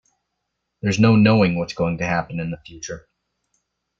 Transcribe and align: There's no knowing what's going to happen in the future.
There's 0.81 0.97
no 0.97 1.15
knowing 1.15 1.59
what's 1.59 1.75
going 1.75 1.99
to 1.99 2.07
happen 2.07 2.39
in 2.39 2.49
the 2.49 2.57
future. 2.65 3.07